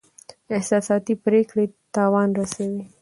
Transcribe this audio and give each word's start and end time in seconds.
احساساتي 0.57 1.13
پریکړې 1.25 1.65
تاوان 1.95 2.29
رسوي. 2.39 2.81